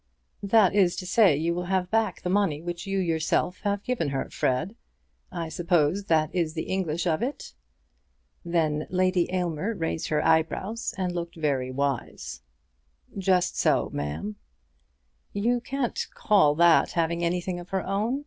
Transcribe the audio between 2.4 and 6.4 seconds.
which you yourself have given her, Fred. I suppose that